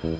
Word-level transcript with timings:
Über 0.00 0.12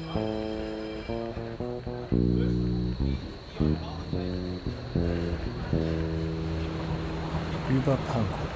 Pankow. 8.08 8.48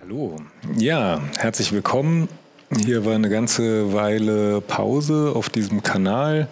Hallo, 0.00 0.36
ja, 0.76 1.20
herzlich 1.36 1.70
willkommen. 1.70 2.28
Hier 2.84 3.04
war 3.04 3.14
eine 3.14 3.28
ganze 3.28 3.92
Weile 3.92 4.60
Pause 4.60 5.32
auf 5.36 5.50
diesem 5.50 5.84
Kanal. 5.84 6.48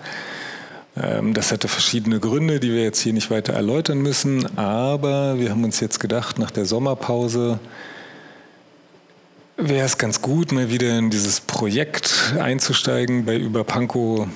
Ähm, 0.96 1.34
das 1.34 1.50
hatte 1.50 1.66
verschiedene 1.66 2.20
Gründe, 2.20 2.60
die 2.60 2.70
wir 2.70 2.84
jetzt 2.84 3.00
hier 3.00 3.14
nicht 3.14 3.32
weiter 3.32 3.52
erläutern 3.52 3.98
müssen, 3.98 4.56
aber 4.56 5.40
wir 5.40 5.50
haben 5.50 5.64
uns 5.64 5.80
jetzt 5.80 5.98
gedacht, 5.98 6.38
nach 6.38 6.52
der 6.52 6.66
Sommerpause 6.66 7.58
wäre 9.68 9.86
es 9.86 9.98
ganz 9.98 10.20
gut, 10.20 10.52
mal 10.52 10.70
wieder 10.70 10.98
in 10.98 11.10
dieses 11.10 11.40
Projekt 11.40 12.34
einzusteigen, 12.38 13.24
bei 13.24 13.36
über 13.36 13.64
Pankow 13.64 14.26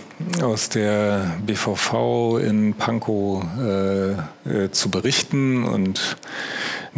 aus 0.43 0.69
der 0.71 1.37
BVV 1.45 2.39
in 2.39 2.75
Pankow 2.75 3.45
äh, 3.61 4.13
äh, 4.13 4.71
zu 4.71 4.91
berichten 4.91 5.65
und 5.65 6.17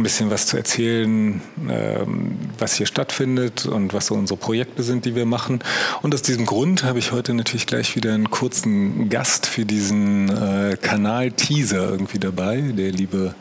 ein 0.01 0.03
bisschen 0.03 0.31
was 0.31 0.47
zu 0.47 0.57
erzählen, 0.57 1.41
ähm, 1.69 2.37
was 2.57 2.73
hier 2.73 2.87
stattfindet 2.87 3.67
und 3.67 3.93
was 3.93 4.07
so 4.07 4.15
unsere 4.15 4.37
Projekte 4.37 4.81
sind, 4.81 5.05
die 5.05 5.15
wir 5.15 5.27
machen. 5.27 5.59
Und 6.01 6.15
aus 6.15 6.23
diesem 6.23 6.47
Grund 6.47 6.83
habe 6.83 6.97
ich 6.97 7.11
heute 7.11 7.35
natürlich 7.35 7.67
gleich 7.67 7.95
wieder 7.95 8.13
einen 8.13 8.31
kurzen 8.31 9.09
Gast 9.09 9.45
für 9.45 9.63
diesen 9.63 10.29
äh, 10.29 10.77
Kanal 10.81 11.31
Teaser 11.31 11.89
irgendwie 11.89 12.17
dabei, 12.17 12.61
der 12.75 12.91
liebe 12.91 13.35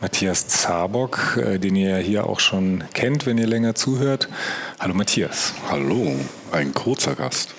Matthias 0.00 0.48
Zabock, 0.48 1.36
äh, 1.36 1.58
den 1.58 1.76
ihr 1.76 1.90
ja 1.90 1.98
hier 1.98 2.26
auch 2.26 2.40
schon 2.40 2.84
kennt, 2.94 3.26
wenn 3.26 3.36
ihr 3.36 3.46
länger 3.46 3.74
zuhört. 3.74 4.28
Hallo 4.80 4.94
Matthias. 4.94 5.52
Hallo, 5.68 6.16
ein 6.52 6.72
kurzer 6.72 7.16
Gast. 7.16 7.57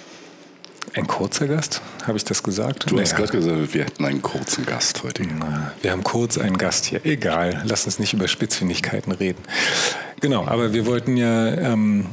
Ein 0.95 1.07
kurzer 1.07 1.47
Gast? 1.47 1.81
Habe 2.07 2.17
ich 2.17 2.25
das 2.25 2.41
gesagt? 2.41 2.89
Du 2.89 2.95
naja. 2.95 3.07
hast 3.07 3.15
gerade 3.15 3.31
gesagt, 3.31 3.73
wir 3.73 3.85
hätten 3.85 4.05
einen 4.05 4.21
kurzen 4.21 4.65
Gast 4.65 5.03
heute. 5.03 5.23
Na, 5.23 5.71
wir 5.81 5.91
haben 5.91 6.03
kurz 6.03 6.37
einen 6.37 6.57
Gast 6.57 6.85
hier. 6.85 7.05
Egal, 7.05 7.63
lass 7.65 7.85
uns 7.85 7.99
nicht 7.99 8.13
über 8.13 8.27
Spitzfindigkeiten 8.27 9.11
reden. 9.11 9.39
Genau, 10.21 10.45
aber 10.47 10.73
wir 10.73 10.85
wollten 10.85 11.15
ja 11.15 11.47
ähm, 11.53 12.07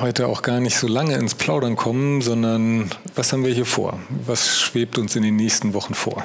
heute 0.00 0.26
auch 0.26 0.42
gar 0.42 0.60
nicht 0.60 0.76
so 0.76 0.88
lange 0.88 1.14
ins 1.14 1.34
Plaudern 1.34 1.76
kommen, 1.76 2.20
sondern 2.20 2.90
was 3.14 3.32
haben 3.32 3.44
wir 3.44 3.54
hier 3.54 3.66
vor? 3.66 3.98
Was 4.26 4.60
schwebt 4.60 4.98
uns 4.98 5.14
in 5.16 5.22
den 5.22 5.36
nächsten 5.36 5.72
Wochen 5.72 5.94
vor? 5.94 6.24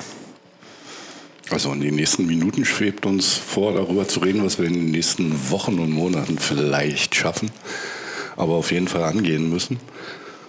Also 1.50 1.72
in 1.72 1.80
den 1.80 1.96
nächsten 1.96 2.26
Minuten 2.26 2.66
schwebt 2.66 3.06
uns 3.06 3.34
vor, 3.36 3.74
darüber 3.74 4.08
zu 4.08 4.20
reden, 4.20 4.44
was 4.44 4.60
wir 4.60 4.66
in 4.66 4.74
den 4.74 4.92
nächsten 4.92 5.50
Wochen 5.50 5.80
und 5.80 5.92
Monaten 5.92 6.40
vielleicht 6.40 7.16
schaffen, 7.16 7.52
aber 8.36 8.56
auf 8.56 8.72
jeden 8.72 8.88
Fall 8.88 9.04
angehen 9.04 9.50
müssen. 9.50 9.80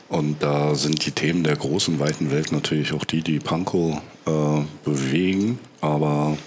Und 0.08 0.42
da 0.42 0.74
sind 0.74 1.04
die 1.04 1.10
Themen 1.10 1.44
der 1.44 1.56
großen, 1.56 2.00
weiten 2.00 2.30
Welt 2.30 2.50
natürlich 2.50 2.92
auch 2.92 3.04
die, 3.04 3.22
die 3.22 3.40
Pankow 3.40 4.00
äh, 4.26 4.30
bewegen. 4.84 5.58
Aber 5.80 6.38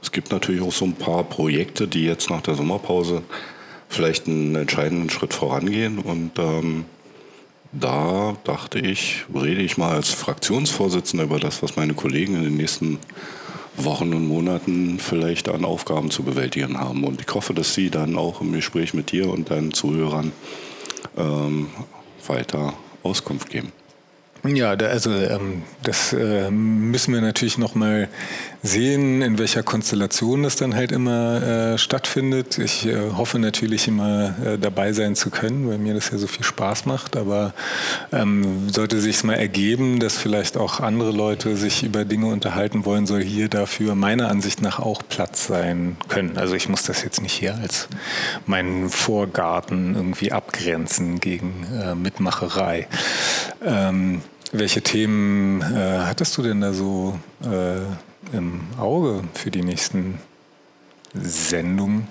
es 0.00 0.12
gibt 0.12 0.30
natürlich 0.30 0.62
auch 0.62 0.72
so 0.72 0.84
ein 0.84 0.94
paar 0.94 1.24
Projekte, 1.24 1.88
die 1.88 2.04
jetzt 2.04 2.30
nach 2.30 2.40
der 2.40 2.54
Sommerpause 2.54 3.22
vielleicht 3.88 4.28
einen 4.28 4.54
entscheidenden 4.54 5.10
Schritt 5.10 5.34
vorangehen. 5.34 5.98
Und 5.98 6.38
ähm, 6.38 6.84
da 7.72 8.36
dachte 8.44 8.78
ich, 8.78 9.24
rede 9.34 9.62
ich 9.62 9.76
mal 9.76 9.96
als 9.96 10.10
Fraktionsvorsitzender 10.10 11.24
über 11.24 11.40
das, 11.40 11.62
was 11.64 11.76
meine 11.76 11.94
Kollegen 11.94 12.36
in 12.36 12.44
den 12.44 12.56
nächsten 12.56 12.98
Wochen 13.76 14.14
und 14.14 14.26
Monaten 14.26 14.98
vielleicht 15.00 15.48
an 15.48 15.64
Aufgaben 15.64 16.12
zu 16.12 16.22
bewältigen 16.22 16.78
haben. 16.78 17.02
Und 17.02 17.20
ich 17.20 17.34
hoffe, 17.34 17.54
dass 17.54 17.74
Sie 17.74 17.90
dann 17.90 18.16
auch 18.16 18.40
im 18.40 18.52
Gespräch 18.52 18.94
mit 18.94 19.10
dir 19.10 19.28
und 19.28 19.50
deinen 19.50 19.72
Zuhörern 19.72 20.30
ähm, 21.16 21.68
weiter 22.26 22.74
Auskunft 23.02 23.50
geben. 23.50 23.72
Ja, 24.44 24.74
da, 24.74 24.86
also 24.86 25.10
ähm, 25.10 25.62
das 25.82 26.12
äh, 26.14 26.50
müssen 26.50 27.12
wir 27.12 27.20
natürlich 27.20 27.58
noch 27.58 27.74
mal 27.74 28.08
sehen, 28.62 29.22
in 29.22 29.38
welcher 29.38 29.62
Konstellation 29.62 30.42
das 30.42 30.56
dann 30.56 30.74
halt 30.74 30.92
immer 30.92 31.42
äh, 31.42 31.78
stattfindet. 31.78 32.58
Ich 32.58 32.86
äh, 32.86 33.10
hoffe 33.16 33.38
natürlich 33.38 33.88
immer 33.88 34.34
äh, 34.44 34.58
dabei 34.58 34.92
sein 34.92 35.14
zu 35.16 35.30
können, 35.30 35.68
weil 35.68 35.78
mir 35.78 35.94
das 35.94 36.10
ja 36.10 36.18
so 36.18 36.26
viel 36.26 36.44
Spaß 36.44 36.86
macht. 36.86 37.16
Aber 37.16 37.54
ähm, 38.12 38.68
sollte 38.68 39.00
sich 39.00 39.24
mal 39.24 39.34
ergeben, 39.34 39.98
dass 39.98 40.18
vielleicht 40.18 40.56
auch 40.56 40.80
andere 40.80 41.10
Leute 41.10 41.56
sich 41.56 41.82
über 41.82 42.04
Dinge 42.04 42.26
unterhalten 42.26 42.84
wollen, 42.84 43.06
soll 43.06 43.22
hier 43.22 43.48
dafür 43.48 43.94
meiner 43.94 44.28
Ansicht 44.28 44.60
nach 44.60 44.78
auch 44.78 45.02
Platz 45.08 45.46
sein 45.46 45.96
können. 46.08 46.36
Also 46.36 46.54
ich 46.54 46.68
muss 46.68 46.82
das 46.82 47.02
jetzt 47.02 47.22
nicht 47.22 47.32
hier 47.32 47.54
als 47.54 47.88
meinen 48.46 48.90
Vorgarten 48.90 49.94
irgendwie 49.94 50.32
abgrenzen 50.32 51.20
gegen 51.20 51.66
äh, 51.80 51.94
Mitmacherei. 51.94 52.88
Ähm, 53.64 54.22
welche 54.52 54.82
Themen 54.82 55.62
äh, 55.62 56.00
hattest 56.00 56.36
du 56.36 56.42
denn 56.42 56.60
da 56.60 56.72
so 56.72 57.18
äh, 57.42 57.80
im 58.32 58.60
Auge 58.78 59.24
für 59.34 59.50
die 59.50 59.62
nächsten 59.62 60.18
Sendungen? 61.14 62.08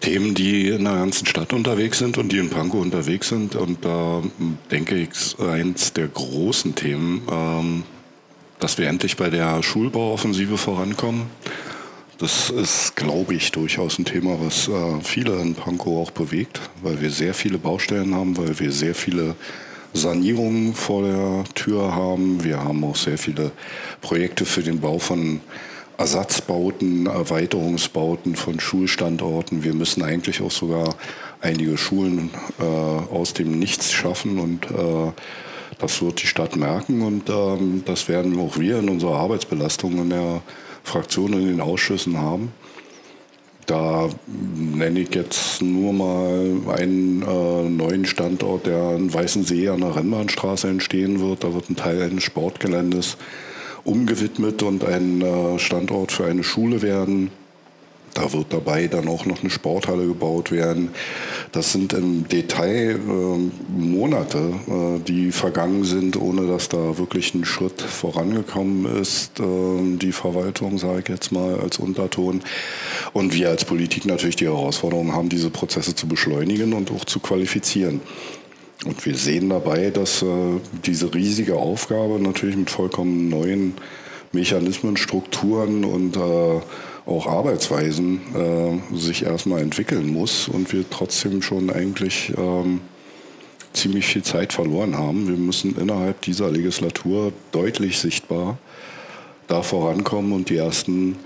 Themen, 0.00 0.34
die 0.34 0.68
in 0.68 0.84
der 0.84 0.94
ganzen 0.94 1.26
Stadt 1.26 1.52
unterwegs 1.52 1.98
sind 1.98 2.18
und 2.18 2.32
die 2.32 2.38
in 2.38 2.48
Pankow 2.48 2.80
unterwegs 2.80 3.28
sind. 3.28 3.56
Und 3.56 3.84
da 3.84 4.22
denke 4.70 4.96
ich, 4.96 5.38
eins 5.38 5.92
der 5.92 6.08
großen 6.08 6.74
Themen, 6.74 7.22
ähm, 7.30 7.82
dass 8.58 8.78
wir 8.78 8.88
endlich 8.88 9.16
bei 9.16 9.28
der 9.28 9.62
Schulbauoffensive 9.62 10.56
vorankommen. 10.56 11.26
Das 12.18 12.50
ist, 12.50 12.96
glaube 12.96 13.34
ich, 13.34 13.52
durchaus 13.52 13.98
ein 13.98 14.04
Thema, 14.04 14.38
was 14.40 14.68
äh, 14.68 15.00
viele 15.02 15.40
in 15.40 15.54
Pankow 15.54 16.08
auch 16.08 16.10
bewegt, 16.10 16.60
weil 16.82 17.00
wir 17.00 17.10
sehr 17.10 17.34
viele 17.34 17.58
Baustellen 17.58 18.14
haben, 18.14 18.36
weil 18.36 18.58
wir 18.58 18.72
sehr 18.72 18.94
viele 18.94 19.36
Sanierungen 19.92 20.74
vor 20.74 21.02
der 21.02 21.44
Tür 21.54 21.94
haben. 21.94 22.44
Wir 22.44 22.62
haben 22.62 22.84
auch 22.84 22.96
sehr 22.96 23.18
viele 23.18 23.50
Projekte 24.00 24.44
für 24.44 24.62
den 24.62 24.80
Bau 24.80 24.98
von 24.98 25.40
Ersatzbauten, 25.96 27.06
Erweiterungsbauten 27.06 28.36
von 28.36 28.60
Schulstandorten. 28.60 29.64
Wir 29.64 29.74
müssen 29.74 30.02
eigentlich 30.02 30.40
auch 30.40 30.50
sogar 30.50 30.94
einige 31.40 31.76
Schulen 31.76 32.30
äh, 32.60 32.64
aus 32.64 33.34
dem 33.34 33.58
Nichts 33.58 33.92
schaffen 33.92 34.38
und 34.38 34.70
äh, 34.70 35.12
das 35.78 36.02
wird 36.02 36.22
die 36.22 36.26
Stadt 36.26 36.56
merken 36.56 37.02
und 37.02 37.28
ähm, 37.28 37.82
das 37.84 38.08
werden 38.08 38.38
auch 38.38 38.58
wir 38.58 38.78
in 38.78 38.88
unserer 38.88 39.16
Arbeitsbelastung 39.16 39.98
in 39.98 40.10
der 40.10 40.42
Fraktion 40.84 41.32
in 41.32 41.46
den 41.46 41.60
Ausschüssen 41.60 42.18
haben. 42.18 42.52
Da 43.68 44.08
nenne 44.26 45.00
ich 45.00 45.14
jetzt 45.14 45.60
nur 45.60 45.92
mal 45.92 46.56
einen 46.74 47.20
äh, 47.20 47.68
neuen 47.68 48.06
Standort, 48.06 48.64
der 48.64 48.96
in 48.96 49.12
Weißensee 49.12 49.68
an 49.68 49.82
der 49.82 49.94
Rennbahnstraße 49.94 50.68
entstehen 50.68 51.20
wird. 51.20 51.44
Da 51.44 51.52
wird 51.52 51.68
ein 51.68 51.76
Teil 51.76 52.00
eines 52.00 52.24
Sportgeländes 52.24 53.18
umgewidmet 53.84 54.62
und 54.62 54.84
ein 54.84 55.20
äh, 55.20 55.58
Standort 55.58 56.12
für 56.12 56.24
eine 56.24 56.44
Schule 56.44 56.80
werden. 56.80 57.30
Da 58.18 58.32
wird 58.32 58.52
dabei 58.52 58.88
dann 58.88 59.06
auch 59.06 59.26
noch 59.26 59.42
eine 59.42 59.50
Sporthalle 59.50 60.04
gebaut 60.04 60.50
werden. 60.50 60.88
Das 61.52 61.70
sind 61.70 61.92
im 61.92 62.26
Detail 62.26 62.96
äh, 62.96 63.78
Monate, 63.80 64.38
äh, 64.66 64.98
die 65.06 65.30
vergangen 65.30 65.84
sind, 65.84 66.20
ohne 66.20 66.48
dass 66.48 66.68
da 66.68 66.98
wirklich 66.98 67.32
ein 67.34 67.44
Schritt 67.44 67.80
vorangekommen 67.80 69.00
ist. 69.00 69.38
Äh, 69.38 69.98
die 69.98 70.10
Verwaltung, 70.10 70.78
sage 70.78 71.02
ich 71.02 71.08
jetzt 71.08 71.30
mal 71.30 71.60
als 71.60 71.78
Unterton. 71.78 72.40
Und 73.12 73.34
wir 73.34 73.50
als 73.50 73.64
Politik 73.64 74.04
natürlich 74.04 74.34
die 74.34 74.46
Herausforderung 74.46 75.14
haben, 75.14 75.28
diese 75.28 75.50
Prozesse 75.50 75.94
zu 75.94 76.08
beschleunigen 76.08 76.72
und 76.72 76.90
auch 76.90 77.04
zu 77.04 77.20
qualifizieren. 77.20 78.00
Und 78.84 79.06
wir 79.06 79.14
sehen 79.14 79.48
dabei, 79.48 79.90
dass 79.90 80.22
äh, 80.22 80.26
diese 80.84 81.14
riesige 81.14 81.54
Aufgabe 81.54 82.18
natürlich 82.20 82.56
mit 82.56 82.70
vollkommen 82.70 83.28
neuen 83.28 83.74
Mechanismen, 84.32 84.96
Strukturen 84.96 85.84
und 85.84 86.16
äh, 86.16 86.60
auch 87.08 87.26
Arbeitsweisen 87.26 88.20
äh, 88.34 88.96
sich 88.96 89.24
erstmal 89.24 89.62
entwickeln 89.62 90.12
muss 90.12 90.46
und 90.46 90.72
wir 90.72 90.88
trotzdem 90.88 91.40
schon 91.40 91.70
eigentlich 91.70 92.32
ähm, 92.36 92.80
ziemlich 93.72 94.06
viel 94.06 94.22
Zeit 94.22 94.52
verloren 94.52 94.96
haben. 94.96 95.26
Wir 95.26 95.36
müssen 95.36 95.76
innerhalb 95.78 96.20
dieser 96.22 96.50
Legislatur 96.50 97.32
deutlich 97.52 97.98
sichtbar 97.98 98.58
da 99.46 99.62
vorankommen 99.62 100.32
und 100.32 100.50
die 100.50 100.56
ersten 100.56 101.16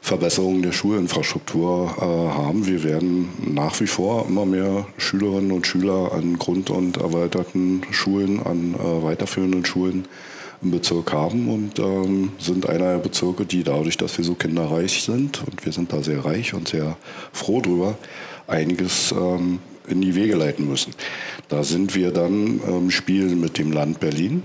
Verbesserungen 0.00 0.62
der 0.62 0.72
Schulinfrastruktur 0.72 1.94
äh, 1.96 2.00
haben. 2.02 2.66
Wir 2.66 2.82
werden 2.82 3.28
nach 3.46 3.80
wie 3.80 3.86
vor 3.86 4.26
immer 4.28 4.44
mehr 4.44 4.86
Schülerinnen 4.98 5.52
und 5.52 5.66
Schüler 5.66 6.12
an 6.12 6.38
Grund- 6.38 6.70
und 6.70 6.96
erweiterten 6.96 7.82
Schulen, 7.90 8.44
an 8.44 8.74
äh, 8.74 9.02
weiterführenden 9.02 9.64
Schulen 9.64 10.06
im 10.64 10.70
Bezirk 10.70 11.12
haben 11.12 11.48
und 11.48 11.78
ähm, 11.78 12.32
sind 12.38 12.68
einer 12.68 12.92
der 12.92 12.98
Bezirke, 12.98 13.44
die 13.44 13.62
dadurch, 13.62 13.96
dass 13.96 14.16
wir 14.18 14.24
so 14.24 14.34
kinderreich 14.34 15.02
sind 15.02 15.42
und 15.46 15.64
wir 15.64 15.72
sind 15.72 15.92
da 15.92 16.02
sehr 16.02 16.24
reich 16.24 16.54
und 16.54 16.68
sehr 16.68 16.96
froh 17.32 17.60
drüber, 17.60 17.96
einiges 18.46 19.12
ähm, 19.12 19.60
in 19.86 20.00
die 20.00 20.14
Wege 20.14 20.34
leiten 20.34 20.68
müssen. 20.68 20.94
Da 21.48 21.62
sind 21.62 21.94
wir 21.94 22.10
dann 22.10 22.60
ähm, 22.66 22.90
spielen 22.90 23.40
mit 23.40 23.58
dem 23.58 23.72
Land 23.72 24.00
Berlin 24.00 24.42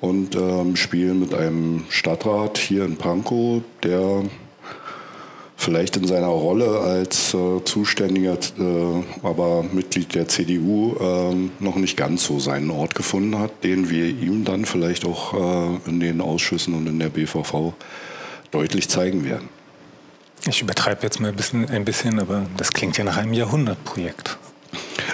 und 0.00 0.34
ähm, 0.36 0.76
spielen 0.76 1.20
mit 1.20 1.34
einem 1.34 1.84
Stadtrat 1.90 2.58
hier 2.58 2.84
in 2.84 2.96
Pankow, 2.96 3.62
der 3.82 4.24
vielleicht 5.68 5.98
in 5.98 6.06
seiner 6.06 6.28
Rolle 6.28 6.80
als 6.80 7.34
äh, 7.34 7.62
zuständiger, 7.62 8.38
äh, 8.58 9.02
aber 9.22 9.62
Mitglied 9.70 10.14
der 10.14 10.26
CDU 10.26 10.96
äh, 10.98 11.62
noch 11.62 11.76
nicht 11.76 11.94
ganz 11.94 12.24
so 12.24 12.38
seinen 12.38 12.70
Ort 12.70 12.94
gefunden 12.94 13.38
hat, 13.38 13.64
den 13.64 13.90
wir 13.90 14.06
ihm 14.06 14.46
dann 14.46 14.64
vielleicht 14.64 15.04
auch 15.04 15.34
äh, 15.34 15.90
in 15.90 16.00
den 16.00 16.22
Ausschüssen 16.22 16.72
und 16.72 16.86
in 16.86 16.98
der 16.98 17.10
BVV 17.10 17.74
deutlich 18.50 18.88
zeigen 18.88 19.26
werden. 19.26 19.50
Ich 20.46 20.62
übertreibe 20.62 21.02
jetzt 21.02 21.20
mal 21.20 21.28
ein 21.28 21.36
bisschen, 21.36 21.68
ein 21.68 21.84
bisschen, 21.84 22.18
aber 22.18 22.46
das 22.56 22.72
klingt 22.72 22.96
ja 22.96 23.04
nach 23.04 23.18
einem 23.18 23.34
Jahrhundertprojekt. 23.34 24.38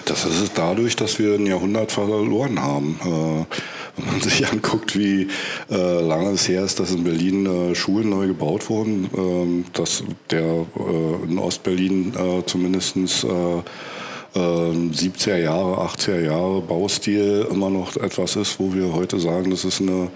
Das 0.05 0.25
ist 0.25 0.41
es 0.41 0.53
dadurch, 0.53 0.95
dass 0.95 1.19
wir 1.19 1.35
ein 1.35 1.47
Jahrhundert 1.47 1.91
verloren 1.91 2.63
haben. 2.63 3.47
Wenn 3.97 4.07
man 4.07 4.21
sich 4.21 4.51
anguckt, 4.51 4.99
wie 4.99 5.29
äh, 5.71 6.01
lange 6.01 6.31
es 6.31 6.49
her 6.49 6.65
ist, 6.65 6.81
dass 6.81 6.91
in 6.91 7.05
Berlin 7.05 7.47
äh, 7.47 7.75
Schulen 7.75 8.11
neu 8.11 8.27
gebaut 8.27 8.69
wurden, 8.69 9.09
ähm, 9.17 9.65
dass 9.73 10.03
der 10.31 10.43
äh, 10.43 11.25
in 11.29 11.39
Ostberlin 11.39 12.13
äh, 12.15 12.45
zumindest 12.45 12.97
70er 12.97 15.31
äh, 15.31 15.45
Jahre, 15.45 15.87
80er 15.87 16.21
Jahre 16.21 16.61
Baustil 16.61 17.47
immer 17.51 17.71
noch 17.71 17.97
etwas 17.97 18.35
ist, 18.35 18.59
wo 18.59 18.75
wir 18.75 18.93
heute 18.93 19.21
sagen, 19.21 19.51
das 19.51 19.65
ist 19.65 19.81
eine, 19.81 20.09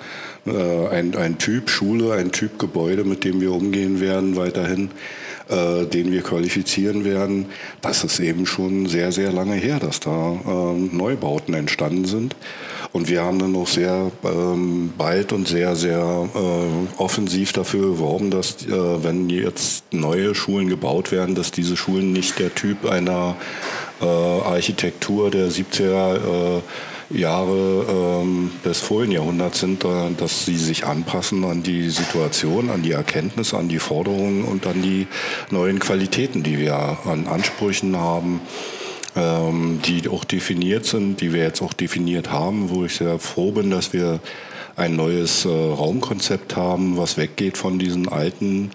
äh, 0.47 0.89
ein, 0.89 1.15
ein 1.15 1.39
Typ 1.39 1.71
Schule, 1.71 2.15
ein 2.15 2.33
Typ 2.33 2.59
Gebäude, 2.59 3.05
mit 3.05 3.23
dem 3.23 3.41
wir 3.41 3.53
umgehen 3.53 4.01
werden 4.01 4.35
weiterhin 4.35 4.91
äh, 5.49 5.87
den 5.87 6.13
wir 6.13 6.23
qualifizieren 6.23 7.05
werden, 7.05 7.47
das 7.81 8.05
ist 8.05 8.21
eben 8.21 8.45
schon 8.45 8.87
sehr, 8.87 9.13
sehr 9.13 9.33
lange 9.33 9.55
her, 9.55 9.79
dass 9.79 10.01
da 10.01 10.33
äh, 10.33 10.95
Neubauten 10.95 11.55
entstanden 11.55 12.05
sind. 12.05 12.37
Und 12.99 13.09
wir 13.09 13.23
haben 13.23 13.39
dann 13.39 13.53
noch 13.53 13.69
sehr 13.69 14.11
ähm, 14.25 14.93
bald 14.99 15.33
und 15.33 15.47
sehr, 15.47 15.77
sehr 15.77 16.29
äh, 16.35 17.01
offensiv 17.01 17.53
dafür 17.53 17.93
geworben, 17.93 18.33
dass 18.33 18.67
äh, 18.67 19.05
wenn 19.05 19.31
jetzt 19.31 19.85
neue 19.93 20.35
Schulen 20.35 20.69
gebaut 20.69 21.13
werden, 21.13 21.37
dass 21.37 21.53
diese 21.53 21.77
Schulen 21.77 22.13
nicht 22.13 22.41
der 22.41 22.53
Typ 22.57 22.91
einer 22.91 23.37
äh, 24.01 24.05
Architektur 24.05 25.31
der 25.31 25.49
70er 25.49 26.57
äh, 26.57 27.17
Jahre 27.17 27.87
ähm, 27.89 28.51
des 28.65 28.81
vorigen 28.81 29.13
Jahrhunderts 29.13 29.61
sind, 29.61 29.85
dass 29.85 30.45
sie 30.45 30.57
sich 30.57 30.85
anpassen 30.85 31.45
an 31.45 31.63
die 31.63 31.91
Situation, 31.91 32.69
an 32.69 32.83
die 32.83 32.93
Erkenntnisse, 32.93 33.57
an 33.57 33.69
die 33.69 33.79
Forderungen 33.79 34.43
und 34.43 34.67
an 34.67 34.83
die 34.83 35.07
neuen 35.53 35.79
Qualitäten, 35.79 36.43
die 36.43 36.59
wir 36.59 36.75
an 37.05 37.29
Ansprüchen 37.29 37.97
haben, 37.97 38.41
ähm, 39.19 39.81
die 39.85 40.09
auch 40.09 40.25
definiert 40.25 40.87
sind, 40.87 41.21
die 41.21 41.33
wir 41.33 41.43
jetzt 41.43 41.63
auch 41.63 41.73
definiert 41.73 42.31
haben, 42.31 42.71
wo 42.71 42.85
ich 42.85 42.97
sehr 42.97 43.19
froh 43.19 43.53
bin, 43.53 43.71
dass 43.71 43.93
wir 43.93 44.21
ein 44.77 44.95
neues 44.95 45.45
äh, 45.45 45.49
Raumkonzept 45.49 46.57
haben, 46.57 46.97
was 46.97 47.17
weggeht 47.17 47.59
von 47.59 47.79
diesen 47.79 48.09
alten 48.09 48.71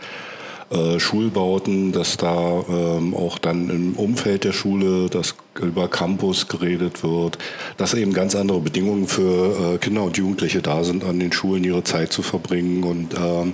äh, 0.69 0.99
Schulbauten, 0.99 1.93
dass 1.93 2.17
da 2.17 2.63
ähm, 2.67 3.15
auch 3.15 3.37
dann 3.37 3.69
im 3.69 3.93
Umfeld 3.93 4.43
der 4.43 4.53
Schule, 4.53 5.09
dass 5.09 5.35
über 5.61 5.87
Campus 5.87 6.47
geredet 6.47 7.03
wird, 7.03 7.37
dass 7.77 7.93
eben 7.93 8.11
ganz 8.11 8.35
andere 8.35 8.59
Bedingungen 8.59 9.07
für 9.07 9.75
äh, 9.75 9.77
Kinder 9.77 10.03
und 10.03 10.17
Jugendliche 10.17 10.61
da 10.61 10.83
sind, 10.83 11.03
an 11.03 11.19
den 11.19 11.31
Schulen 11.31 11.63
ihre 11.63 11.83
Zeit 11.83 12.11
zu 12.11 12.21
verbringen 12.21 12.83
und 12.83 13.13
ähm, 13.13 13.53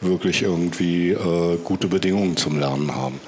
wirklich 0.00 0.42
irgendwie 0.42 1.10
äh, 1.10 1.58
gute 1.62 1.86
Bedingungen 1.86 2.36
zum 2.36 2.58
Lernen 2.58 2.94
haben. 2.94 3.20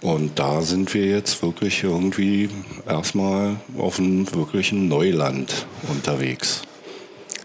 Und 0.00 0.38
da 0.38 0.62
sind 0.62 0.94
wir 0.94 1.06
jetzt 1.06 1.42
wirklich 1.42 1.82
irgendwie 1.82 2.48
erstmal 2.86 3.56
auf 3.76 3.98
einem 3.98 4.32
wirklichen 4.32 4.88
Neuland 4.88 5.66
unterwegs. 5.88 6.62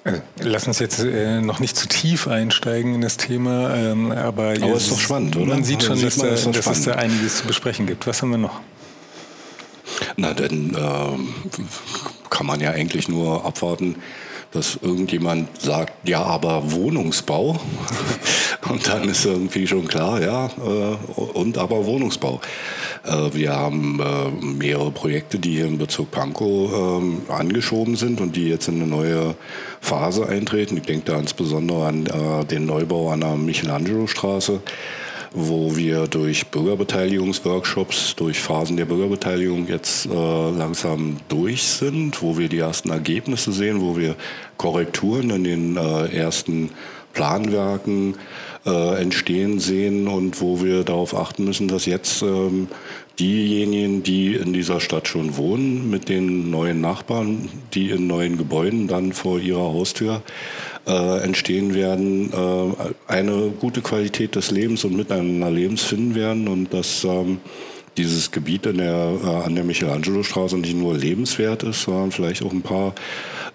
Äh, 0.03 0.19
lass 0.39 0.67
uns 0.67 0.79
jetzt 0.79 0.99
äh, 0.99 1.41
noch 1.41 1.59
nicht 1.59 1.77
zu 1.77 1.87
tief 1.87 2.27
einsteigen 2.27 2.93
in 2.95 3.01
das 3.01 3.17
Thema, 3.17 3.73
ähm, 3.73 4.11
aber, 4.11 4.49
aber 4.49 4.73
ist 4.73 4.91
doch 4.91 4.99
spannend, 4.99 5.37
oder? 5.37 5.47
Man 5.47 5.63
sieht 5.63 5.83
schon, 5.83 5.99
dass, 5.99 6.17
man, 6.17 6.27
da, 6.27 6.51
dass 6.51 6.67
es 6.67 6.83
da 6.83 6.95
einiges 6.95 7.37
zu 7.37 7.47
besprechen 7.47 7.87
gibt. 7.87 8.05
Was 8.05 8.21
haben 8.21 8.31
wir 8.31 8.37
noch? 8.37 8.59
Na, 10.17 10.33
dann 10.33 10.75
äh, 10.75 11.59
kann 12.29 12.45
man 12.45 12.59
ja 12.59 12.71
eigentlich 12.71 13.07
nur 13.07 13.45
abwarten, 13.45 13.95
dass 14.51 14.77
irgendjemand 14.81 15.61
sagt, 15.61 16.07
ja, 16.07 16.21
aber 16.21 16.71
Wohnungsbau. 16.71 17.59
und 18.73 18.87
dann 18.87 19.07
ist 19.07 19.23
irgendwie 19.23 19.67
schon 19.67 19.87
klar, 19.87 20.19
ja, 20.19 20.47
äh, 20.47 21.15
und 21.21 21.59
aber 21.59 21.85
Wohnungsbau. 21.85 22.41
Äh, 23.03 23.33
wir 23.33 23.53
haben 23.53 23.99
äh, 23.99 24.43
mehrere 24.43 24.89
Projekte, 24.89 25.37
die 25.37 25.57
hier 25.57 25.67
im 25.67 25.77
Bezirk 25.77 26.09
Pankow 26.09 26.71
ähm, 26.73 27.21
angeschoben 27.29 27.95
sind 27.95 28.19
und 28.19 28.35
die 28.35 28.49
jetzt 28.49 28.67
in 28.67 28.81
eine 28.81 28.87
neue 28.87 29.35
Phase 29.79 30.27
eintreten. 30.27 30.77
Ich 30.77 30.83
denke 30.83 31.11
da 31.11 31.19
insbesondere 31.19 31.85
an 31.85 32.47
den 32.49 32.65
Neubau 32.65 33.11
an 33.11 33.21
der 33.21 33.35
Michelangelo-Straße 33.35 34.61
wo 35.35 35.75
wir 35.75 36.05
durch 36.05 36.45
Bürgerbeteiligungsworkshops, 36.47 38.15
durch 38.15 38.39
Phasen 38.39 38.77
der 38.77 38.85
Bürgerbeteiligung 38.85 39.67
jetzt 39.67 40.05
äh, 40.05 40.09
langsam 40.11 41.17
durch 41.27 41.63
sind, 41.63 42.21
wo 42.21 42.37
wir 42.37 42.49
die 42.49 42.59
ersten 42.59 42.91
Ergebnisse 42.91 43.51
sehen, 43.51 43.81
wo 43.81 43.97
wir 43.97 44.15
Korrekturen 44.57 45.31
in 45.31 45.43
den 45.43 45.77
äh, 45.77 46.15
ersten 46.15 46.69
Planwerken 47.13 48.15
äh, 48.65 49.01
entstehen 49.01 49.59
sehen 49.59 50.07
und 50.07 50.41
wo 50.41 50.61
wir 50.63 50.83
darauf 50.83 51.15
achten 51.15 51.45
müssen, 51.45 51.67
dass 51.67 51.85
jetzt 51.85 52.21
ähm, 52.21 52.67
diejenigen, 53.19 54.03
die 54.03 54.35
in 54.35 54.53
dieser 54.53 54.79
Stadt 54.79 55.07
schon 55.07 55.37
wohnen, 55.37 55.89
mit 55.89 56.09
den 56.09 56.49
neuen 56.49 56.81
Nachbarn, 56.81 57.49
die 57.73 57.89
in 57.89 58.07
neuen 58.07 58.37
Gebäuden 58.37 58.87
dann 58.87 59.13
vor 59.13 59.39
ihrer 59.39 59.73
Haustür 59.73 60.21
äh, 60.87 61.23
entstehen 61.23 61.73
werden, 61.73 62.31
äh, 62.33 63.11
eine 63.11 63.51
gute 63.59 63.81
Qualität 63.81 64.35
des 64.35 64.51
Lebens 64.51 64.83
und 64.83 64.95
miteinander 64.95 65.51
Lebens 65.51 65.83
finden 65.83 66.15
werden 66.15 66.47
und 66.47 66.73
dass 66.73 67.03
ähm, 67.03 67.39
dieses 67.97 68.31
Gebiet 68.31 68.65
in 68.65 68.77
der, 68.77 69.17
äh, 69.23 69.45
an 69.45 69.55
der 69.55 69.63
Michelangelo-Straße 69.63 70.57
nicht 70.57 70.75
nur 70.75 70.95
lebenswert 70.95 71.63
ist, 71.63 71.83
sondern 71.83 72.11
vielleicht 72.11 72.43
auch 72.43 72.51
ein 72.51 72.61
paar 72.61 72.93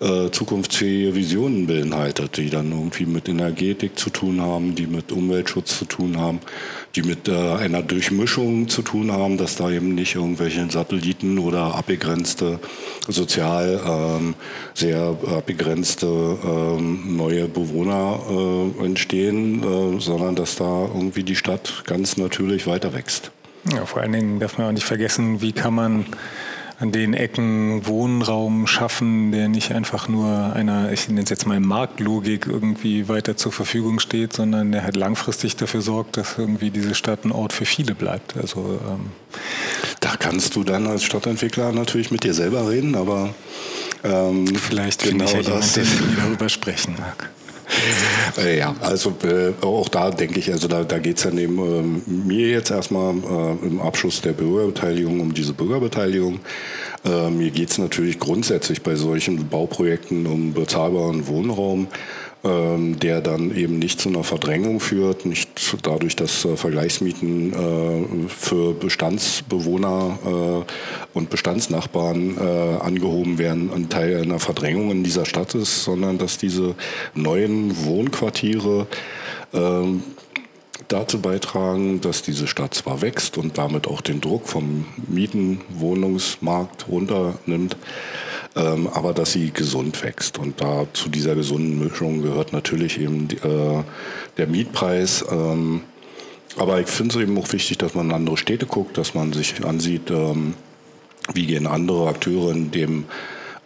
äh, 0.00 0.30
zukunftsfähige 0.30 1.14
Visionen 1.14 1.66
beinhaltet, 1.66 2.36
die 2.36 2.50
dann 2.50 2.70
irgendwie 2.70 3.06
mit 3.06 3.28
Energetik 3.28 3.98
zu 3.98 4.10
tun 4.10 4.40
haben, 4.40 4.74
die 4.74 4.86
mit 4.86 5.10
Umweltschutz 5.10 5.78
zu 5.78 5.86
tun 5.86 6.18
haben, 6.18 6.40
die 6.94 7.02
mit 7.02 7.28
äh, 7.28 7.32
einer 7.32 7.82
Durchmischung 7.82 8.68
zu 8.68 8.82
tun 8.82 9.10
haben, 9.10 9.38
dass 9.38 9.56
da 9.56 9.70
eben 9.70 9.94
nicht 9.94 10.14
irgendwelche 10.14 10.70
Satelliten 10.70 11.38
oder 11.38 11.74
abbegrenzte, 11.74 12.60
sozial 13.08 13.80
ähm, 13.84 14.34
sehr 14.74 15.16
abbegrenzte 15.26 16.06
ähm, 16.06 17.16
neue 17.16 17.48
Bewohner 17.48 18.20
äh, 18.80 18.84
entstehen, 18.84 19.62
äh, 19.62 20.00
sondern 20.00 20.36
dass 20.36 20.56
da 20.56 20.88
irgendwie 20.94 21.24
die 21.24 21.36
Stadt 21.36 21.82
ganz 21.86 22.16
natürlich 22.16 22.66
weiter 22.66 22.94
wächst. 22.94 23.32
Ja, 23.72 23.84
vor 23.86 24.02
allen 24.02 24.12
Dingen 24.12 24.40
darf 24.40 24.58
man 24.58 24.68
auch 24.68 24.72
nicht 24.72 24.86
vergessen, 24.86 25.40
wie 25.40 25.52
kann 25.52 25.74
man 25.74 26.06
an 26.80 26.92
den 26.92 27.12
Ecken 27.12 27.86
Wohnraum 27.86 28.68
schaffen, 28.68 29.32
der 29.32 29.48
nicht 29.48 29.72
einfach 29.72 30.06
nur 30.06 30.52
einer, 30.54 30.92
ich 30.92 31.08
nenne 31.08 31.22
es 31.22 31.30
jetzt 31.30 31.44
mal 31.44 31.58
Marktlogik 31.58 32.46
irgendwie 32.46 33.08
weiter 33.08 33.36
zur 33.36 33.50
Verfügung 33.50 33.98
steht, 33.98 34.32
sondern 34.32 34.70
der 34.70 34.84
halt 34.84 34.94
langfristig 34.94 35.56
dafür 35.56 35.80
sorgt, 35.80 36.16
dass 36.16 36.38
irgendwie 36.38 36.70
diese 36.70 36.94
Stadt 36.94 37.24
ein 37.24 37.32
Ort 37.32 37.52
für 37.52 37.64
viele 37.64 37.94
bleibt. 37.96 38.36
Also 38.36 38.78
ähm 38.88 39.10
da 40.00 40.16
kannst 40.16 40.56
du 40.56 40.64
dann 40.64 40.86
als 40.86 41.04
Stadtentwickler 41.04 41.72
natürlich 41.72 42.10
mit 42.10 42.24
dir 42.24 42.34
selber 42.34 42.70
reden, 42.70 42.94
aber 42.94 43.34
ähm, 44.04 44.46
vielleicht 44.46 45.02
genau 45.02 45.10
finde 45.10 45.24
ich 45.24 45.32
ja 45.32 45.40
jemand, 45.40 45.76
der 45.76 45.84
mit 45.84 46.10
mir 46.10 46.16
darüber 46.22 46.48
sprechen 46.48 46.94
mag. 46.98 47.30
Äh, 48.36 48.58
ja, 48.58 48.74
also 48.80 49.14
äh, 49.24 49.52
auch 49.64 49.88
da 49.88 50.10
denke 50.10 50.38
ich, 50.38 50.52
also 50.52 50.68
da, 50.68 50.84
da 50.84 50.98
geht 50.98 51.18
es 51.18 51.24
ja 51.24 51.30
neben 51.30 51.58
äh, 51.58 52.10
mir 52.10 52.48
jetzt 52.48 52.70
erstmal 52.70 53.14
äh, 53.14 53.66
im 53.66 53.80
Abschluss 53.80 54.20
der 54.20 54.32
Bürgerbeteiligung 54.32 55.20
um 55.20 55.34
diese 55.34 55.52
Bürgerbeteiligung. 55.52 56.40
Äh, 57.04 57.30
mir 57.30 57.50
geht 57.50 57.70
es 57.70 57.78
natürlich 57.78 58.18
grundsätzlich 58.18 58.82
bei 58.82 58.94
solchen 58.94 59.48
Bauprojekten 59.48 60.26
um 60.26 60.52
bezahlbaren 60.52 61.26
Wohnraum 61.26 61.88
ähm, 62.44 63.00
der 63.00 63.20
dann 63.20 63.52
eben 63.56 63.80
nicht 63.80 64.00
zu 64.00 64.08
einer 64.08 64.22
Verdrängung 64.22 64.78
führt, 64.78 65.26
nicht 65.26 65.50
dadurch, 65.82 66.14
dass 66.14 66.44
äh, 66.44 66.56
Vergleichsmieten 66.56 68.28
für 68.28 68.74
Bestandsbewohner 68.74 70.64
und 71.28 71.30
Bestandsnachbarn 71.30 72.38
äh, 72.38 72.80
angehoben 72.80 73.38
werden, 73.38 73.70
ein 73.72 73.88
Teil 73.90 74.22
einer 74.22 74.38
Verdrängung 74.38 74.90
in 74.90 75.04
dieser 75.04 75.26
Stadt 75.26 75.54
ist, 75.54 75.84
sondern 75.84 76.16
dass 76.16 76.38
diese 76.38 76.74
neuen 77.14 77.84
Wohnquartiere 77.84 78.86
ähm, 79.52 80.02
dazu 80.88 81.20
beitragen, 81.20 82.00
dass 82.00 82.22
diese 82.22 82.46
Stadt 82.46 82.72
zwar 82.72 83.02
wächst 83.02 83.36
und 83.36 83.58
damit 83.58 83.86
auch 83.86 84.00
den 84.00 84.22
Druck 84.22 84.48
vom 84.48 84.86
Mieten-Wohnungsmarkt 85.06 86.88
runternimmt, 86.88 87.76
ähm, 88.56 88.88
aber 88.88 89.12
dass 89.12 89.32
sie 89.32 89.50
gesund 89.50 90.02
wächst. 90.02 90.38
Und 90.38 90.62
da 90.62 90.86
zu 90.94 91.10
dieser 91.10 91.34
gesunden 91.34 91.78
Mischung 91.78 92.22
gehört 92.22 92.54
natürlich 92.54 92.98
eben 92.98 93.28
äh, 93.30 93.84
der 94.38 94.46
Mietpreis. 94.46 95.26
Ähm, 95.30 95.82
aber 96.56 96.80
ich 96.80 96.88
finde 96.88 97.16
es 97.16 97.22
eben 97.22 97.36
auch 97.36 97.52
wichtig, 97.52 97.76
dass 97.76 97.94
man 97.94 98.06
in 98.06 98.14
andere 98.14 98.38
Städte 98.38 98.64
guckt, 98.64 98.96
dass 98.96 99.14
man 99.14 99.34
sich 99.34 99.62
ansieht, 99.62 100.10
ähm, 100.10 100.54
wie 101.34 101.46
gehen 101.46 101.66
andere 101.66 102.08
Akteure 102.08 102.52
in 102.52 102.70
dem 102.70 103.04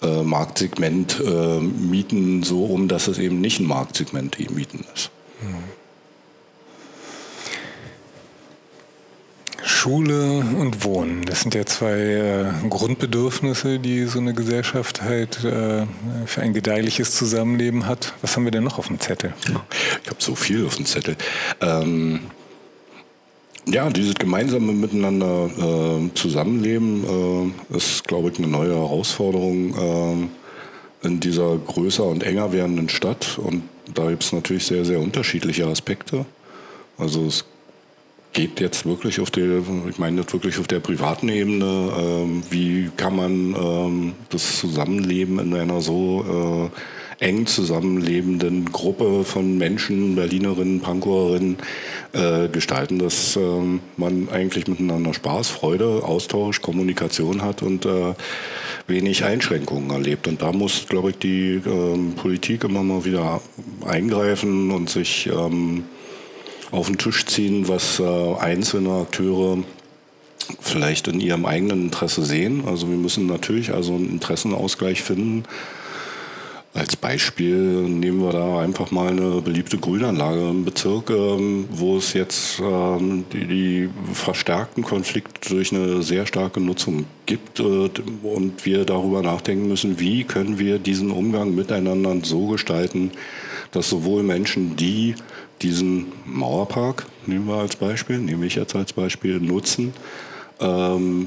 äh, 0.02 0.22
Marktsegment 0.22 1.20
äh, 1.24 1.60
Mieten 1.60 2.42
so 2.42 2.64
um, 2.64 2.88
dass 2.88 3.08
es 3.08 3.18
eben 3.18 3.40
nicht 3.40 3.60
ein 3.60 3.66
Marktsegment 3.66 4.38
die 4.38 4.48
Mieten 4.48 4.84
ist. 4.94 5.10
Schule 9.64 10.44
und 10.58 10.84
Wohnen, 10.84 11.24
das 11.24 11.40
sind 11.40 11.54
ja 11.56 11.66
zwei 11.66 11.98
äh, 11.98 12.68
Grundbedürfnisse, 12.68 13.80
die 13.80 14.04
so 14.04 14.20
eine 14.20 14.32
Gesellschaft 14.32 15.02
halt 15.02 15.42
äh, 15.42 15.86
für 16.24 16.40
ein 16.40 16.52
gedeihliches 16.52 17.16
Zusammenleben 17.16 17.86
hat. 17.86 18.14
Was 18.22 18.36
haben 18.36 18.44
wir 18.44 18.52
denn 18.52 18.62
noch 18.62 18.78
auf 18.78 18.86
dem 18.86 19.00
Zettel? 19.00 19.32
Ich 20.04 20.08
habe 20.08 20.20
so 20.20 20.36
viel 20.36 20.66
auf 20.66 20.76
dem 20.76 20.86
Zettel. 20.86 21.16
Ähm, 21.60 22.20
ja, 23.66 23.88
dieses 23.90 24.14
gemeinsame 24.14 24.72
Miteinander 24.72 25.46
äh, 25.46 26.14
Zusammenleben 26.14 27.54
äh, 27.70 27.76
ist, 27.76 28.06
glaube 28.08 28.30
ich, 28.30 28.38
eine 28.38 28.48
neue 28.48 28.74
Herausforderung 28.74 30.30
äh, 31.02 31.06
in 31.06 31.20
dieser 31.20 31.56
größer 31.58 32.04
und 32.04 32.22
enger 32.22 32.52
werdenden 32.52 32.88
Stadt. 32.88 33.38
Und 33.38 33.62
da 33.94 34.08
gibt 34.10 34.24
es 34.24 34.32
natürlich 34.32 34.66
sehr, 34.66 34.84
sehr 34.84 35.00
unterschiedliche 35.00 35.66
Aspekte. 35.66 36.26
Also 36.98 37.26
es 37.26 37.44
geht 38.32 38.60
jetzt 38.60 38.86
wirklich 38.86 39.20
auf 39.20 39.30
der, 39.30 39.62
ich 39.88 39.98
meine 39.98 40.22
das 40.22 40.32
wirklich 40.32 40.58
auf 40.58 40.66
der 40.66 40.80
privaten 40.80 41.28
Ebene, 41.28 41.92
ähm, 41.98 42.42
wie 42.50 42.90
kann 42.96 43.16
man 43.16 43.54
ähm, 43.54 44.14
das 44.30 44.58
Zusammenleben 44.58 45.38
in 45.38 45.54
einer 45.54 45.80
so 45.80 46.70
äh, 46.72 46.78
eng 47.22 47.46
zusammenlebenden 47.46 48.72
Gruppe 48.72 49.24
von 49.24 49.56
Menschen, 49.56 50.16
Berlinerinnen, 50.16 50.80
Pankower,innen 50.80 51.56
äh, 52.12 52.48
gestalten, 52.48 52.98
dass 52.98 53.36
ähm, 53.36 53.80
man 53.96 54.28
eigentlich 54.28 54.66
miteinander 54.66 55.14
Spaß, 55.14 55.48
Freude, 55.48 56.02
Austausch, 56.04 56.60
Kommunikation 56.60 57.42
hat 57.42 57.62
und 57.62 57.86
äh, 57.86 58.14
wenig 58.88 59.24
Einschränkungen 59.24 59.90
erlebt. 59.90 60.26
Und 60.26 60.42
da 60.42 60.52
muss, 60.52 60.86
glaube 60.88 61.10
ich, 61.10 61.18
die 61.18 61.60
ähm, 61.64 62.14
Politik 62.16 62.64
immer 62.64 62.82
mal 62.82 63.04
wieder 63.04 63.40
eingreifen 63.86 64.72
und 64.72 64.90
sich 64.90 65.28
ähm, 65.28 65.84
auf 66.72 66.88
den 66.88 66.98
Tisch 66.98 67.24
ziehen, 67.26 67.68
was 67.68 68.00
äh, 68.00 68.34
einzelne 68.40 69.02
Akteure 69.02 69.58
vielleicht 70.60 71.06
in 71.06 71.20
ihrem 71.20 71.46
eigenen 71.46 71.84
Interesse 71.84 72.24
sehen. 72.24 72.64
Also 72.66 72.90
wir 72.90 72.96
müssen 72.96 73.26
natürlich 73.26 73.72
also 73.72 73.94
einen 73.94 74.10
Interessenausgleich 74.10 75.02
finden. 75.02 75.44
Als 76.74 76.96
Beispiel 76.96 77.54
nehmen 77.54 78.22
wir 78.22 78.32
da 78.32 78.60
einfach 78.60 78.90
mal 78.90 79.08
eine 79.08 79.42
beliebte 79.42 79.76
Grünanlage 79.76 80.48
im 80.48 80.64
Bezirk, 80.64 81.10
ähm, 81.10 81.68
wo 81.70 81.98
es 81.98 82.14
jetzt 82.14 82.60
ähm, 82.60 83.26
die, 83.30 83.46
die, 83.46 83.90
verstärkten 84.14 84.82
Konflikte 84.82 85.50
durch 85.50 85.70
eine 85.74 86.02
sehr 86.02 86.26
starke 86.26 86.60
Nutzung 86.60 87.04
gibt 87.26 87.60
äh, 87.60 87.90
und 88.22 88.64
wir 88.64 88.86
darüber 88.86 89.20
nachdenken 89.20 89.68
müssen, 89.68 90.00
wie 90.00 90.24
können 90.24 90.58
wir 90.58 90.78
diesen 90.78 91.10
Umgang 91.10 91.54
miteinander 91.54 92.16
so 92.22 92.46
gestalten, 92.46 93.10
dass 93.72 93.90
sowohl 93.90 94.22
Menschen, 94.22 94.74
die 94.74 95.14
diesen 95.60 96.06
Mauerpark, 96.24 97.04
nehmen 97.26 97.48
wir 97.48 97.56
als 97.56 97.76
Beispiel, 97.76 98.16
nehme 98.16 98.46
ich 98.46 98.54
jetzt 98.54 98.74
als 98.74 98.94
Beispiel, 98.94 99.40
nutzen, 99.40 99.92
ähm, 100.58 101.26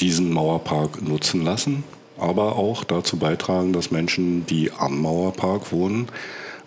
diesen 0.00 0.30
Mauerpark 0.30 1.00
nutzen 1.00 1.42
lassen, 1.42 1.84
aber 2.18 2.56
auch 2.56 2.84
dazu 2.84 3.16
beitragen, 3.16 3.72
dass 3.72 3.90
Menschen, 3.90 4.46
die 4.46 4.70
am 4.72 5.00
Mauerpark 5.00 5.72
wohnen, 5.72 6.08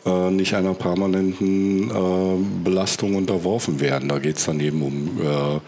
äh, 0.06 0.32
nicht 0.32 0.54
einer 0.54 0.74
permanenten 0.74 1.90
äh, 1.90 2.64
Belastung 2.64 3.16
unterworfen 3.16 3.80
werden. 3.80 4.10
Da 4.10 4.20
geht 4.20 4.38
es 4.38 4.46
dann 4.46 4.60
eben 4.60 4.82
um 4.82 5.20
äh, 5.22 5.60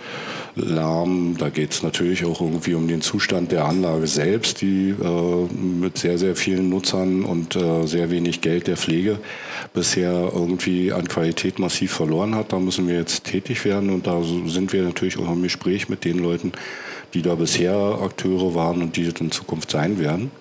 Lärm, 0.56 1.36
da 1.38 1.50
geht 1.50 1.72
es 1.72 1.84
natürlich 1.84 2.26
auch 2.26 2.42
irgendwie 2.42 2.74
um 2.74 2.88
den 2.88 3.02
Zustand 3.02 3.52
der 3.52 3.66
Anlage 3.66 4.08
selbst, 4.08 4.62
die 4.62 4.90
äh, 4.90 5.54
mit 5.54 5.98
sehr, 5.98 6.18
sehr 6.18 6.36
vielen 6.36 6.70
Nutzern 6.70 7.24
und 7.24 7.56
äh, 7.56 7.86
sehr 7.86 8.10
wenig 8.10 8.42
Geld 8.42 8.68
der 8.68 8.78
Pflege 8.78 9.20
bisher 9.74 10.32
irgendwie 10.34 10.92
an 10.92 11.08
Qualität 11.08 11.60
massiv 11.60 11.92
verloren 11.92 12.36
hat. 12.36 12.54
Da 12.54 12.60
müssen 12.60 12.88
wir 12.88 12.96
jetzt 12.96 13.26
tätig 13.26 13.64
werden 13.66 13.90
und 13.90 14.08
da 14.08 14.22
sind 14.24 14.74
wir 14.74 14.84
natürlich 14.84 15.18
auch 15.18 15.32
im 15.32 15.44
Gespräch 15.44 15.90
mit 15.90 16.06
den 16.06 16.20
Leuten, 16.20 16.52
die 17.14 17.22
da 17.22 17.36
bisher 17.36 17.74
Akteure 17.74 18.56
waren 18.56 18.82
und 18.82 18.96
die 18.96 19.12
in 19.20 19.32
Zukunft 19.32 19.72
sein 19.72 20.00
werden. 20.00 20.32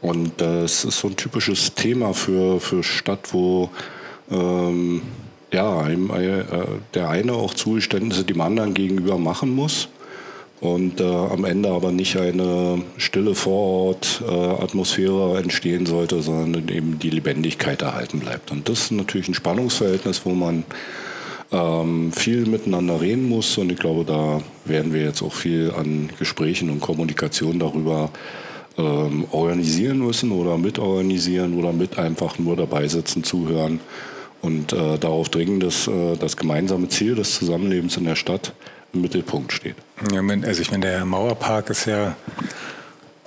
Und 0.00 0.32
das 0.38 0.84
ist 0.84 0.98
so 0.98 1.08
ein 1.08 1.16
typisches 1.16 1.74
Thema 1.74 2.12
für, 2.12 2.60
für 2.60 2.82
Stadt, 2.82 3.32
wo 3.32 3.70
ähm, 4.30 5.02
ja, 5.52 5.88
äh, 5.88 6.44
der 6.94 7.08
eine 7.08 7.34
auch 7.34 7.54
Zugeständnisse 7.54 8.24
dem 8.24 8.40
anderen 8.40 8.74
gegenüber 8.74 9.18
machen 9.18 9.54
muss 9.54 9.88
und 10.62 11.00
äh, 11.00 11.04
am 11.04 11.44
Ende 11.44 11.70
aber 11.70 11.92
nicht 11.92 12.16
eine 12.16 12.82
stille 12.96 13.34
Vorort-Atmosphäre 13.34 15.36
äh, 15.36 15.42
entstehen 15.42 15.84
sollte, 15.86 16.22
sondern 16.22 16.68
eben 16.68 17.00
die 17.00 17.10
Lebendigkeit 17.10 17.82
erhalten 17.82 18.20
bleibt. 18.20 18.50
Und 18.50 18.68
das 18.68 18.82
ist 18.82 18.92
natürlich 18.92 19.28
ein 19.28 19.34
Spannungsverhältnis, 19.34 20.24
wo 20.24 20.30
man 20.30 20.64
ähm, 21.52 22.12
viel 22.12 22.46
miteinander 22.46 23.00
reden 23.00 23.28
muss 23.28 23.58
und 23.58 23.70
ich 23.70 23.78
glaube, 23.78 24.04
da 24.04 24.40
werden 24.64 24.92
wir 24.92 25.02
jetzt 25.02 25.22
auch 25.22 25.34
viel 25.34 25.72
an 25.76 26.10
Gesprächen 26.18 26.70
und 26.70 26.80
Kommunikation 26.80 27.58
darüber 27.58 28.10
ähm, 28.78 29.26
organisieren 29.30 29.98
müssen 29.98 30.32
oder 30.32 30.56
mitorganisieren 30.56 31.58
oder 31.58 31.72
mit 31.72 31.98
einfach 31.98 32.38
nur 32.38 32.56
dabei 32.56 32.88
sitzen, 32.88 33.22
zuhören 33.22 33.80
und 34.40 34.72
äh, 34.72 34.98
darauf 34.98 35.28
dringen, 35.28 35.60
dass 35.60 35.86
äh, 35.88 36.16
das 36.16 36.36
gemeinsame 36.36 36.88
Ziel 36.88 37.14
des 37.14 37.34
Zusammenlebens 37.34 37.96
in 37.96 38.04
der 38.04 38.16
Stadt 38.16 38.54
im 38.94 39.02
Mittelpunkt 39.02 39.52
steht. 39.52 39.76
Ja, 40.12 40.20
also 40.42 40.62
ich 40.62 40.70
meine, 40.70 40.86
der 40.86 41.04
Mauerpark 41.04 41.70
ist 41.70 41.86
ja 41.86 42.16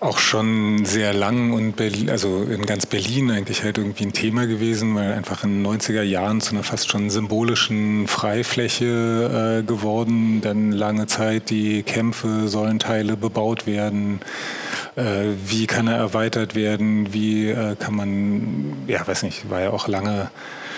auch 0.06 0.20
schon 0.20 0.86
sehr 0.86 1.14
lang 1.14 1.52
und 1.52 1.76
Berlin, 1.76 2.10
also 2.10 2.44
in 2.44 2.66
ganz 2.66 2.86
Berlin 2.86 3.32
eigentlich 3.32 3.64
halt 3.64 3.78
irgendwie 3.78 4.06
ein 4.06 4.14
Thema 4.14 4.46
gewesen, 4.46 4.96
weil 4.96 5.12
einfach 5.14 5.44
in 5.44 5.64
den 5.64 5.80
90er 5.80 6.04
Jahren 6.04 6.42
zu 6.42 6.52
einer 6.52 6.64
fast 6.64 6.90
schon 6.90 7.10
symbolischen 7.10 8.08
Freifläche 8.08 9.62
äh, 9.62 9.64
geworden, 9.64 10.42
dann 10.42 10.72
lange 10.72 11.08
Zeit 11.08 11.50
die 11.50 11.84
Kämpfe, 11.84 12.48
sollen 12.48 12.80
Teile 12.80 13.18
bebaut 13.18 13.66
werden, 13.66 14.22
äh, 14.96 15.26
wie 15.46 15.66
kann 15.66 15.88
er 15.88 15.98
erweitert 15.98 16.56
werden, 16.56 17.14
wie 17.14 17.50
äh, 17.50 17.76
kann 17.76 17.96
man, 17.96 18.74
ja 18.88 19.06
weiß 19.06 19.24
nicht, 19.24 19.50
war 19.50 19.62
ja 19.62 19.70
auch 19.72 19.88
lange 19.88 20.30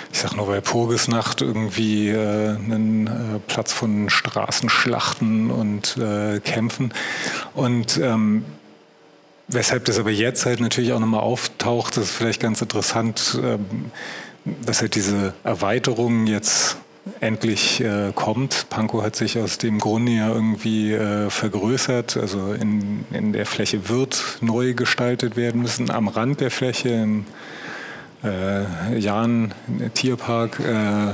ich 0.09 0.19
sag 0.19 0.37
nur 0.37 0.47
bei 0.47 0.61
Purgesnacht 0.61 1.41
irgendwie 1.41 2.09
äh, 2.09 2.55
einen 2.55 3.07
äh, 3.07 3.39
Platz 3.45 3.73
von 3.73 4.09
Straßenschlachten 4.09 5.51
und 5.51 5.97
äh, 5.97 6.39
Kämpfen. 6.39 6.93
Und 7.53 7.97
ähm, 7.97 8.45
Weshalb 9.49 9.85
das 9.85 9.97
aber 9.97 10.11
jetzt 10.11 10.45
halt 10.45 10.59
natürlich 10.59 10.91
auch 10.91 10.99
nochmal 10.99 11.21
auftaucht, 11.21 11.95
das 11.95 12.05
ist 12.05 12.11
vielleicht 12.11 12.41
ganz 12.41 12.61
interessant, 12.61 13.39
ähm, 13.41 13.91
dass 14.65 14.81
halt 14.81 14.95
diese 14.95 15.33
Erweiterung 15.43 16.27
jetzt 16.27 16.77
endlich 17.21 17.81
äh, 17.81 18.11
kommt. 18.13 18.69
Pankow 18.69 19.03
hat 19.03 19.15
sich 19.15 19.39
aus 19.39 19.57
dem 19.57 19.79
Grunde 19.79 20.11
ja 20.11 20.29
irgendwie 20.29 20.93
äh, 20.93 21.29
vergrößert. 21.29 22.17
Also 22.17 22.53
in, 22.53 23.05
in 23.11 23.33
der 23.33 23.45
Fläche 23.45 23.89
wird 23.89 24.39
neu 24.41 24.73
gestaltet 24.73 25.37
werden 25.37 25.61
müssen. 25.61 25.89
Am 25.91 26.09
Rand 26.09 26.41
der 26.41 26.51
Fläche 26.51 26.89
im 26.89 27.25
äh, 28.23 28.97
Jahn 28.97 29.53
Tierpark 29.93 30.59
äh, 30.59 31.13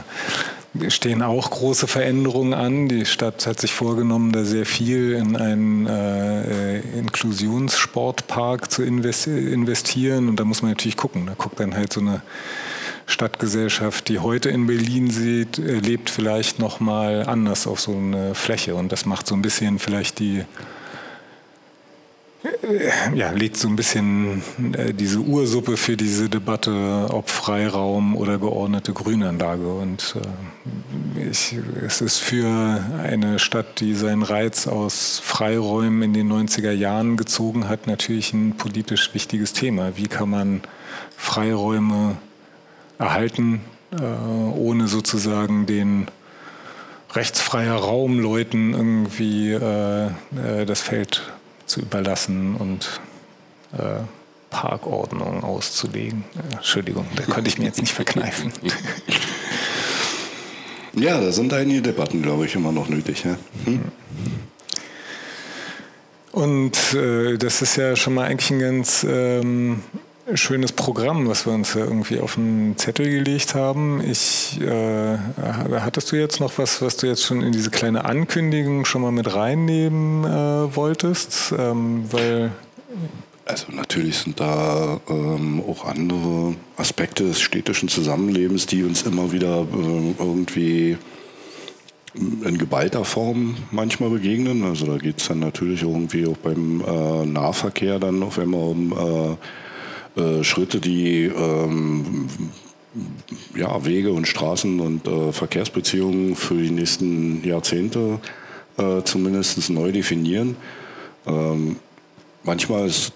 stehen 0.89 1.21
auch 1.21 1.51
große 1.51 1.87
Veränderungen 1.87 2.53
an. 2.53 2.87
Die 2.87 3.05
Stadt 3.05 3.45
hat 3.45 3.59
sich 3.59 3.73
vorgenommen, 3.73 4.31
da 4.31 4.43
sehr 4.43 4.65
viel 4.65 5.13
in 5.13 5.35
einen 5.35 5.85
äh, 5.85 6.79
Inklusionssportpark 6.97 8.71
zu 8.71 8.83
investieren. 8.83 10.29
Und 10.29 10.39
da 10.39 10.45
muss 10.45 10.61
man 10.61 10.71
natürlich 10.71 10.97
gucken. 10.97 11.27
Da 11.27 11.33
guckt 11.37 11.59
dann 11.59 11.75
halt 11.75 11.93
so 11.93 12.01
eine 12.01 12.21
Stadtgesellschaft, 13.05 14.07
die 14.07 14.19
heute 14.19 14.49
in 14.49 14.65
Berlin 14.65 15.11
sieht, 15.11 15.59
äh, 15.59 15.79
lebt 15.79 16.09
vielleicht 16.09 16.59
noch 16.59 16.79
mal 16.79 17.23
anders 17.27 17.67
auf 17.67 17.79
so 17.79 17.95
eine 17.95 18.33
Fläche. 18.33 18.75
Und 18.75 18.91
das 18.91 19.05
macht 19.05 19.27
so 19.27 19.35
ein 19.35 19.41
bisschen 19.41 19.79
vielleicht 19.79 20.19
die 20.19 20.43
ja, 23.15 23.31
legt 23.31 23.57
so 23.57 23.67
ein 23.67 23.75
bisschen 23.75 24.43
äh, 24.73 24.93
diese 24.93 25.19
Ursuppe 25.19 25.77
für 25.77 25.95
diese 25.95 26.29
Debatte, 26.29 27.07
ob 27.09 27.29
Freiraum 27.29 28.17
oder 28.17 28.37
geordnete 28.37 28.93
Grünanlage. 28.93 29.71
Und 29.73 30.15
äh, 31.17 31.29
ich, 31.29 31.55
es 31.85 32.01
ist 32.01 32.19
für 32.19 32.83
eine 33.01 33.39
Stadt, 33.39 33.79
die 33.79 33.95
seinen 33.95 34.23
Reiz 34.23 34.67
aus 34.67 35.21
Freiräumen 35.23 36.03
in 36.03 36.13
den 36.13 36.31
90er 36.31 36.71
Jahren 36.71 37.15
gezogen 37.15 37.69
hat, 37.69 37.87
natürlich 37.87 38.33
ein 38.33 38.57
politisch 38.57 39.13
wichtiges 39.13 39.53
Thema. 39.53 39.95
Wie 39.95 40.07
kann 40.07 40.29
man 40.29 40.61
Freiräume 41.15 42.17
erhalten, 42.99 43.61
äh, 43.91 44.03
ohne 44.03 44.87
sozusagen 44.87 45.65
den 45.65 46.07
rechtsfreier 47.13 47.75
Raum 47.75 48.19
Leuten 48.19 48.73
irgendwie 48.73 49.55
das 50.65 50.81
Feld 50.81 51.21
zu 51.73 51.81
überlassen 51.81 52.55
und 52.55 53.01
äh, 53.73 54.03
Parkordnung 54.51 55.43
auszulegen. 55.43 56.23
Äh, 56.35 56.55
Entschuldigung, 56.55 57.07
da 57.15 57.23
konnte 57.23 57.49
ich 57.49 57.57
mir 57.57 57.65
jetzt 57.65 57.81
nicht 57.81 57.93
verkneifen. 57.93 58.53
Ja, 60.95 61.19
da 61.19 61.31
sind 61.31 61.51
einige 61.53 61.81
Debatten, 61.81 62.21
glaube 62.21 62.45
ich, 62.45 62.53
immer 62.53 62.71
noch 62.71 62.87
nötig. 62.87 63.23
Ja? 63.23 63.35
Hm? 63.65 63.81
Und 66.31 66.93
äh, 66.93 67.37
das 67.39 67.63
ist 67.63 67.77
ja 67.77 67.95
schon 67.95 68.13
mal 68.13 68.27
eigentlich 68.27 68.51
ein 68.51 68.59
ganz 68.59 69.03
ähm, 69.09 69.81
schönes 70.33 70.71
Programm, 70.71 71.27
was 71.27 71.45
wir 71.45 71.53
uns 71.53 71.75
irgendwie 71.75 72.19
auf 72.19 72.35
den 72.35 72.77
Zettel 72.77 73.09
gelegt 73.09 73.55
haben. 73.55 74.01
Ich, 74.01 74.59
äh, 74.61 75.17
hattest 75.37 76.11
du 76.11 76.15
jetzt 76.15 76.39
noch 76.39 76.57
was, 76.57 76.81
was 76.81 76.97
du 76.97 77.07
jetzt 77.07 77.23
schon 77.23 77.41
in 77.41 77.51
diese 77.51 77.69
kleine 77.69 78.05
Ankündigung 78.05 78.85
schon 78.85 79.01
mal 79.01 79.11
mit 79.11 79.35
reinnehmen 79.35 80.23
äh, 80.23 80.75
wolltest? 80.75 81.53
Ähm, 81.57 82.05
weil 82.11 82.51
also 83.45 83.65
natürlich 83.73 84.17
sind 84.19 84.39
da 84.39 85.01
ähm, 85.09 85.61
auch 85.67 85.83
andere 85.83 86.55
Aspekte 86.77 87.25
des 87.25 87.41
städtischen 87.41 87.89
Zusammenlebens, 87.89 88.65
die 88.67 88.83
uns 88.83 89.01
immer 89.01 89.33
wieder 89.33 89.61
äh, 89.63 90.13
irgendwie 90.17 90.97
in 92.15 92.57
geballter 92.57 93.03
Form 93.03 93.57
manchmal 93.71 94.11
begegnen. 94.11 94.63
Also 94.63 94.85
da 94.85 94.97
geht 94.97 95.19
es 95.19 95.27
dann 95.27 95.39
natürlich 95.39 95.81
irgendwie 95.81 96.27
auch 96.27 96.37
beim 96.37 96.81
äh, 96.81 97.25
Nahverkehr 97.25 97.99
dann 97.99 98.23
auf 98.23 98.39
einmal 98.39 98.61
um 98.61 99.37
äh, 100.15 100.43
Schritte, 100.43 100.79
die 100.79 101.25
ähm, 101.25 102.27
ja, 103.55 103.85
Wege 103.85 104.11
und 104.11 104.27
Straßen 104.27 104.79
und 104.79 105.07
äh, 105.07 105.31
Verkehrsbeziehungen 105.31 106.35
für 106.35 106.55
die 106.55 106.69
nächsten 106.69 107.43
Jahrzehnte 107.43 108.19
äh, 108.77 109.01
zumindest 109.03 109.69
neu 109.69 109.91
definieren. 109.91 110.55
Ähm, 111.25 111.77
manchmal 112.43 112.87
ist 112.87 113.13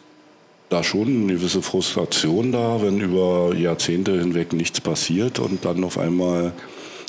da 0.70 0.84
schon 0.84 1.24
eine 1.24 1.34
gewisse 1.34 1.62
Frustration 1.62 2.51
da, 2.51 2.82
wenn 2.82 3.00
über 3.00 3.54
Jahrzehnte 3.56 4.20
hinweg 4.20 4.54
nichts 4.54 4.82
passiert 4.82 5.39
und 5.39 5.63
dann 5.66 5.84
auf 5.84 5.98
einmal 5.98 6.54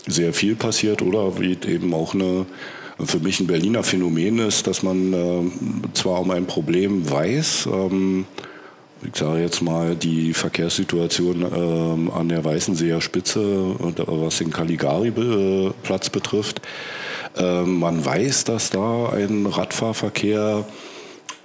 sehr 0.07 0.33
viel 0.33 0.55
passiert 0.55 1.03
oder 1.03 1.41
wie 1.41 1.59
eben 1.67 1.93
auch 1.93 2.15
eine 2.15 2.47
für 3.05 3.21
mich 3.21 3.39
ein 3.39 3.47
Berliner 3.47 3.85
Phänomen 3.85 4.41
ist, 4.41 4.67
dass 4.67 4.83
man 4.83 5.13
äh, 5.13 5.95
zwar 5.95 6.21
um 6.21 6.31
ein 6.33 6.47
Problem 6.47 7.09
weiß, 7.09 7.69
ähm, 7.73 8.27
ich 9.07 9.17
sage 9.17 9.41
jetzt 9.41 9.63
mal, 9.63 9.95
die 9.95 10.35
Verkehrssituation 10.35 11.43
ähm, 11.55 12.11
an 12.11 12.29
der 12.29 12.45
Weißenseer 12.45 13.01
Spitze, 13.01 13.41
und, 13.41 14.03
was 14.07 14.39
den 14.39 14.51
Caligari-Platz 14.51 16.11
betrifft. 16.11 16.61
Ähm, 17.37 17.79
man 17.79 18.05
weiß, 18.05 18.45
dass 18.45 18.71
da 18.71 19.11
ein 19.11 19.47
Radfahrverkehr 19.47 20.65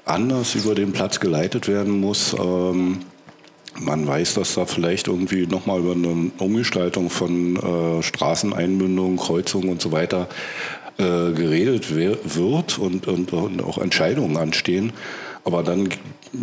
anders 0.06 0.56
über 0.56 0.76
den 0.76 0.92
Platz 0.92 1.20
geleitet 1.20 1.68
werden 1.68 2.00
muss. 2.00 2.34
Ähm, 2.34 3.00
man 3.80 4.08
weiß, 4.08 4.36
dass 4.36 4.56
da 4.56 4.66
vielleicht 4.66 5.08
irgendwie 5.08 5.48
nochmal 5.48 5.80
über 5.80 5.94
eine 5.94 6.32
Umgestaltung 6.38 7.10
von 7.10 7.56
äh, 7.56 8.04
Straßeneinbindungen, 8.04 9.18
Kreuzungen 9.18 9.70
und 9.70 9.82
so 9.82 9.92
weiter 9.92 10.28
äh, 10.98 11.32
geredet 11.32 11.96
wird 11.96 12.78
und, 12.78 13.08
und, 13.08 13.34
und 13.34 13.64
auch 13.64 13.78
Entscheidungen 13.78 14.38
anstehen. 14.38 14.94
Aber 15.46 15.62
dann 15.62 15.90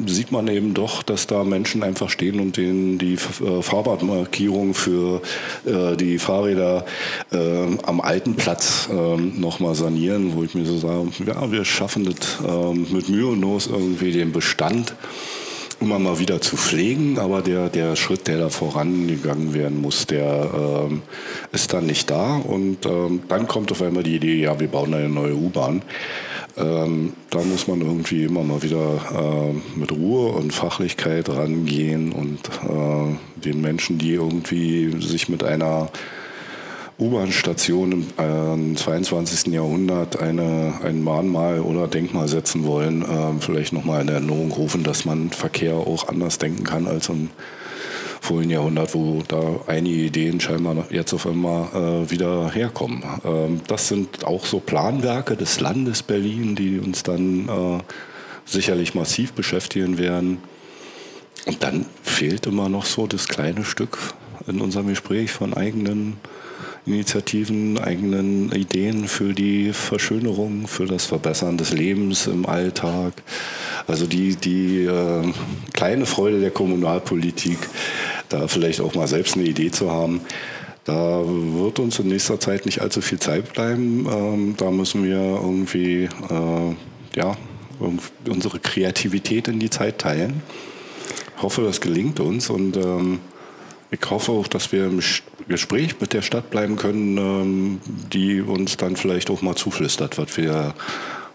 sieht 0.06 0.30
man 0.30 0.46
eben 0.48 0.74
doch, 0.74 1.02
dass 1.02 1.26
da 1.26 1.42
Menschen 1.42 1.82
einfach 1.82 2.10
stehen 2.10 2.38
und 2.38 2.56
denen 2.56 2.98
die 2.98 3.14
äh, 3.14 3.62
Fahrbahnmarkierung 3.62 4.74
für 4.74 5.22
äh, 5.64 5.96
die 5.96 6.18
Fahrräder 6.18 6.84
äh, 7.32 7.76
am 7.82 8.00
alten 8.00 8.34
Platz 8.34 8.88
äh, 8.92 9.16
nochmal 9.16 9.74
sanieren, 9.74 10.36
wo 10.36 10.44
ich 10.44 10.54
mir 10.54 10.66
so 10.66 10.78
sage, 10.78 11.08
ja, 11.26 11.50
wir 11.50 11.64
schaffen 11.64 12.04
das 12.04 12.38
äh, 12.46 12.74
mit 12.74 13.08
Mühe 13.08 13.26
und 13.26 13.40
Not 13.40 13.68
irgendwie 13.72 14.12
den 14.12 14.32
Bestand 14.32 14.94
immer 15.80 15.98
mal 15.98 16.18
wieder 16.18 16.40
zu 16.40 16.56
pflegen, 16.56 17.18
aber 17.18 17.40
der, 17.40 17.68
der 17.68 17.96
Schritt, 17.96 18.28
der 18.28 18.38
da 18.38 18.48
vorangegangen 18.50 19.54
werden 19.54 19.80
muss, 19.80 20.06
der 20.06 20.50
ähm, 20.54 21.02
ist 21.52 21.72
dann 21.72 21.86
nicht 21.86 22.10
da. 22.10 22.36
Und 22.36 22.86
ähm, 22.86 23.22
dann 23.28 23.48
kommt 23.48 23.72
auf 23.72 23.82
einmal 23.82 24.02
die 24.02 24.16
Idee, 24.16 24.42
ja, 24.42 24.60
wir 24.60 24.68
bauen 24.68 24.92
eine 24.92 25.08
neue 25.08 25.34
U-Bahn. 25.34 25.82
Ähm, 26.56 27.14
da 27.30 27.40
muss 27.40 27.66
man 27.66 27.80
irgendwie 27.80 28.24
immer 28.24 28.42
mal 28.42 28.62
wieder 28.62 29.00
äh, 29.14 29.78
mit 29.78 29.92
Ruhe 29.92 30.32
und 30.32 30.52
Fachlichkeit 30.52 31.28
rangehen 31.28 32.12
und 32.12 32.40
äh, 32.68 33.40
den 33.40 33.60
Menschen, 33.60 33.98
die 33.98 34.12
irgendwie 34.12 35.00
sich 35.00 35.28
mit 35.28 35.42
einer 35.44 35.90
U-Bahn-Station 37.00 37.92
im 38.18 38.72
äh, 38.72 38.76
22. 38.76 39.52
Jahrhundert 39.52 40.20
eine, 40.20 40.74
ein 40.84 41.02
Mahnmal 41.02 41.60
oder 41.60 41.88
Denkmal 41.88 42.28
setzen 42.28 42.64
wollen, 42.64 43.02
äh, 43.02 43.40
vielleicht 43.40 43.72
nochmal 43.72 44.02
in 44.02 44.08
Erinnerung 44.08 44.52
rufen, 44.52 44.84
dass 44.84 45.04
man 45.04 45.30
Verkehr 45.30 45.74
auch 45.74 46.08
anders 46.08 46.38
denken 46.38 46.64
kann 46.64 46.86
als 46.86 47.08
im 47.08 47.30
vorigen 48.20 48.50
Jahrhundert, 48.50 48.94
wo 48.94 49.22
da 49.26 49.60
einige 49.66 50.02
Ideen 50.02 50.40
scheinbar 50.40 50.84
jetzt 50.90 51.14
auf 51.14 51.26
einmal 51.26 52.04
äh, 52.04 52.10
wieder 52.10 52.50
herkommen. 52.52 53.02
Ähm, 53.24 53.62
das 53.66 53.88
sind 53.88 54.24
auch 54.24 54.44
so 54.44 54.60
Planwerke 54.60 55.36
des 55.36 55.58
Landes 55.60 56.02
Berlin, 56.02 56.54
die 56.54 56.78
uns 56.78 57.02
dann 57.02 57.48
äh, 57.48 57.78
sicherlich 58.44 58.94
massiv 58.94 59.32
beschäftigen 59.32 59.96
werden. 59.96 60.38
Und 61.46 61.62
dann 61.62 61.86
fehlt 62.02 62.46
immer 62.46 62.68
noch 62.68 62.84
so 62.84 63.06
das 63.06 63.26
kleine 63.26 63.64
Stück 63.64 63.98
in 64.46 64.60
unserem 64.60 64.88
Gespräch 64.88 65.30
von 65.30 65.54
eigenen 65.54 66.18
Initiativen, 66.86 67.78
eigenen 67.78 68.52
Ideen 68.52 69.06
für 69.06 69.34
die 69.34 69.72
Verschönerung, 69.72 70.66
für 70.66 70.86
das 70.86 71.04
Verbessern 71.04 71.58
des 71.58 71.72
Lebens 71.72 72.26
im 72.26 72.46
Alltag. 72.46 73.12
Also 73.86 74.06
die, 74.06 74.36
die 74.36 74.84
äh, 74.84 75.32
kleine 75.72 76.06
Freude 76.06 76.40
der 76.40 76.50
Kommunalpolitik, 76.50 77.58
da 78.28 78.48
vielleicht 78.48 78.80
auch 78.80 78.94
mal 78.94 79.08
selbst 79.08 79.36
eine 79.36 79.44
Idee 79.44 79.70
zu 79.70 79.90
haben. 79.90 80.22
Da 80.84 81.22
wird 81.24 81.78
uns 81.78 81.98
in 81.98 82.08
nächster 82.08 82.40
Zeit 82.40 82.64
nicht 82.64 82.80
allzu 82.80 83.02
viel 83.02 83.18
Zeit 83.18 83.52
bleiben. 83.52 84.06
Ähm, 84.10 84.54
da 84.56 84.70
müssen 84.70 85.04
wir 85.04 85.18
irgendwie 85.18 86.04
äh, 86.04 86.74
ja, 87.16 87.36
unsere 88.26 88.58
Kreativität 88.58 89.48
in 89.48 89.58
die 89.58 89.70
Zeit 89.70 89.98
teilen. 89.98 90.42
Ich 91.36 91.42
hoffe, 91.42 91.62
das 91.62 91.80
gelingt 91.80 92.20
uns 92.20 92.50
und 92.50 92.76
ähm, 92.76 93.20
ich 93.90 94.00
hoffe 94.08 94.32
auch, 94.32 94.46
dass 94.46 94.72
wir 94.72 94.86
im 94.86 95.00
Gespräch 95.50 96.00
mit 96.00 96.14
der 96.14 96.22
Stadt 96.22 96.48
bleiben 96.48 96.76
können, 96.76 97.18
ähm, 97.18 97.80
die 98.10 98.40
uns 98.40 98.78
dann 98.78 98.96
vielleicht 98.96 99.28
auch 99.30 99.42
mal 99.42 99.56
zuflüstert, 99.56 100.16
was 100.16 100.36
wir 100.38 100.74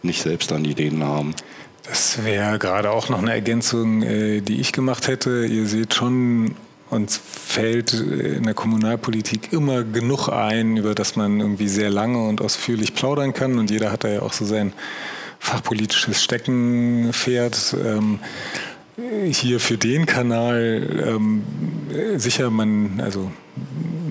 nicht 0.02 0.24
selbst 0.24 0.52
an 0.52 0.66
Ideen 0.66 1.04
haben. 1.04 1.36
Das 1.84 2.24
wäre 2.24 2.58
gerade 2.58 2.90
auch 2.90 3.10
noch 3.10 3.20
eine 3.20 3.32
Ergänzung, 3.32 4.02
äh, 4.02 4.42
die 4.42 4.60
ich 4.60 4.72
gemacht 4.72 5.08
hätte. 5.08 5.46
Ihr 5.46 5.68
seht 5.68 5.94
schon, 5.94 6.56
uns 6.90 7.18
fällt 7.18 7.94
in 7.94 8.44
der 8.44 8.56
Kommunalpolitik 8.56 9.54
immer 9.54 9.84
genug 9.84 10.30
ein, 10.30 10.78
über 10.78 10.96
das 10.96 11.16
man 11.16 11.40
irgendwie 11.40 11.68
sehr 11.68 11.92
lange 11.92 12.28
und 12.28 12.42
ausführlich 12.42 12.96
plaudern 12.96 13.34
kann. 13.34 13.60
Und 13.60 13.70
jeder 13.70 13.92
hat 13.92 14.04
da 14.04 14.08
ja 14.08 14.22
auch 14.24 14.34
so 14.34 14.46
sein 14.46 14.74
fachpolitisches 15.40 16.24
Steckenpferd. 16.24 17.76
Ähm, 17.86 18.20
hier 19.30 19.60
für 19.60 19.78
den 19.78 20.06
Kanal 20.06 21.04
ähm, 21.06 21.44
sicher 22.16 22.50
man 22.50 23.02
also 23.02 23.30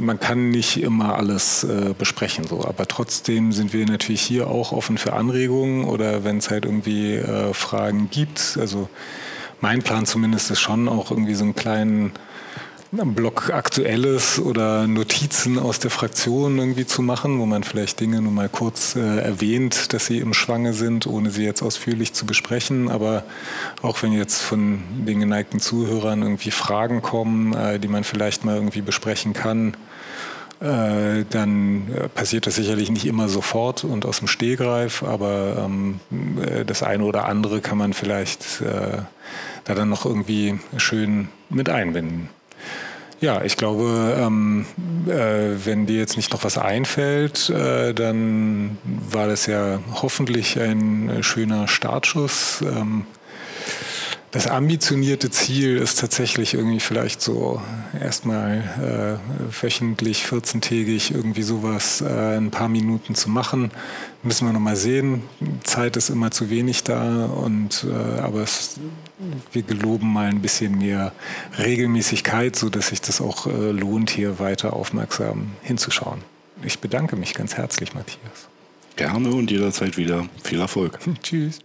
man 0.05 0.21
kann 0.21 0.51
nicht 0.51 0.83
immer 0.83 1.17
alles 1.17 1.65
äh, 1.65 1.95
besprechen 1.97 2.47
so 2.47 2.65
aber 2.65 2.87
trotzdem 2.87 3.53
sind 3.53 3.73
wir 3.73 3.87
natürlich 3.87 4.23
hier 4.23 4.49
auch 4.49 4.73
offen 4.73 4.99
für 4.99 5.13
Anregungen 5.13 5.85
oder 5.85 6.25
wenn 6.25 6.39
es 6.39 6.51
halt 6.51 6.65
irgendwie 6.65 7.15
äh, 7.15 7.55
Fragen 7.55 8.09
gibt 8.11 8.57
also 8.61 8.89
mein 9.61 9.83
Plan 9.83 10.07
zumindest 10.07 10.51
ist 10.51 10.61
schon 10.61 10.89
auch 10.89 11.11
irgendwie 11.11 11.35
so 11.35 11.45
einen 11.45 11.55
kleinen 11.55 12.13
Blog 13.03 13.51
Aktuelles 13.53 14.39
oder 14.39 14.87
Notizen 14.87 15.59
aus 15.59 15.81
der 15.81 15.91
Fraktion 15.91 16.59
irgendwie 16.59 16.87
zu 16.87 17.03
machen, 17.03 17.41
wo 17.41 17.47
man 17.47 17.65
vielleicht 17.65 17.99
Dinge 17.99 18.23
nur 18.23 18.31
mal 18.31 18.49
kurz 18.49 18.95
äh, 18.95 19.19
erwähnt, 19.19 19.93
dass 19.93 20.07
sie 20.07 20.19
im 20.19 20.33
Schwange 20.33 20.75
sind, 20.75 21.07
ohne 21.07 21.31
sie 21.31 21.45
jetzt 21.45 21.63
ausführlich 21.63 22.13
zu 22.13 22.25
besprechen. 22.25 22.89
Aber 22.89 23.25
auch 23.83 24.03
wenn 24.03 24.13
jetzt 24.13 24.43
von 24.43 24.83
den 25.07 25.19
geneigten 25.19 25.59
Zuhörern 25.59 26.23
irgendwie 26.23 26.53
Fragen 26.53 27.03
kommen, 27.03 27.53
äh, 27.55 27.81
die 27.81 27.89
man 27.89 28.05
vielleicht 28.05 28.45
mal 28.45 28.55
irgendwie 28.55 28.83
besprechen 28.83 29.33
kann, 29.33 29.77
äh, 30.61 31.25
dann 31.29 31.93
äh, 31.93 32.09
passiert 32.09 32.47
das 32.47 32.57
sicherlich 32.57 32.91
nicht 32.91 33.07
immer 33.07 33.29
sofort 33.29 33.85
und 33.85 34.07
aus 34.07 34.19
dem 34.19 34.29
Stehgreif, 34.29 35.03
aber 35.03 35.65
ähm, 35.65 36.01
äh, 36.41 36.65
das 36.65 36.83
eine 36.83 37.05
oder 37.05 37.27
andere 37.27 37.61
kann 37.61 37.79
man 37.79 37.93
vielleicht 37.93 38.61
äh, 38.61 39.03
da 39.65 39.75
dann 39.75 39.89
noch 39.89 40.05
irgendwie 40.07 40.59
schön 40.77 41.29
mit 41.51 41.69
einbinden. 41.69 42.29
Ja, 43.21 43.43
ich 43.43 43.57
glaube, 43.57 44.17
ähm, 44.19 44.67
äh, 45.07 45.65
wenn 45.65 45.87
dir 45.87 45.97
jetzt 45.97 46.17
nicht 46.17 46.33
noch 46.33 46.45
was 46.45 46.59
einfällt, 46.59 47.49
äh, 47.49 47.95
dann 47.95 48.77
war 48.85 49.27
das 49.27 49.47
ja 49.47 49.81
hoffentlich 50.03 50.61
ein 50.61 51.23
schöner 51.23 51.67
Startschuss. 51.69 52.63
Ähm, 52.63 53.07
das 54.35 54.49
ambitionierte 54.49 55.31
Ziel 55.31 55.77
ist 55.77 56.01
tatsächlich 56.01 56.55
irgendwie 56.55 56.81
vielleicht 56.81 57.23
so 57.23 57.63
erstmal 58.01 59.21
äh, 59.23 59.63
wöchentlich, 59.63 60.25
14-tägig 60.25 61.15
irgendwie 61.15 61.45
sowas 61.45 62.01
äh, 62.01 62.37
ein 62.37 62.51
paar 62.51 62.69
Minuten 62.69 63.15
zu 63.15 63.31
machen. 63.31 63.71
Müssen 64.25 64.49
wir 64.49 64.53
nochmal 64.53 64.75
sehen. 64.75 65.23
Zeit 65.63 65.97
ist 65.97 66.11
immer 66.11 66.33
zu 66.33 66.51
wenig 66.51 66.83
da 66.83 67.27
und 67.27 67.87
äh, 67.89 68.21
aber 68.23 68.41
es, 68.41 68.81
wir 69.53 69.63
geloben 69.63 70.13
mal 70.13 70.27
ein 70.27 70.43
bisschen 70.43 70.79
mehr 70.79 71.13
Regelmäßigkeit, 71.57 72.57
sodass 72.57 72.89
sich 72.89 73.01
das 73.01 73.21
auch 73.21 73.47
äh, 73.47 73.71
lohnt, 73.71 74.11
hier 74.11 74.41
weiter 74.41 74.73
aufmerksam 74.73 75.53
hinzuschauen. 75.63 76.23
Ich 76.65 76.81
bedanke 76.81 77.15
mich 77.15 77.35
ganz 77.35 77.55
herzlich, 77.55 77.95
Matthias. 77.95 78.49
Gerne 78.97 79.29
und 79.29 79.49
jederzeit 79.53 79.97
wieder. 79.97 80.27
Viel 80.43 80.59
Erfolg. 80.59 80.99
Tschüss. 81.23 81.64